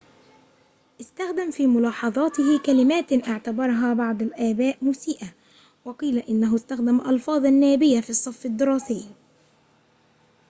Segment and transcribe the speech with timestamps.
[1.01, 5.27] استخدم في ملاحظاته كلماتٍ اعتبرها بعض الآباء مسيئة
[5.85, 9.03] وقيل إنه استخدم ألفاظاً نابيةً في الصف الدراسي